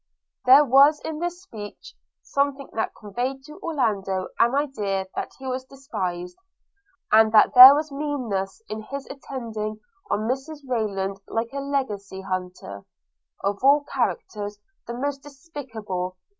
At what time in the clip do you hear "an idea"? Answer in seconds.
4.39-5.05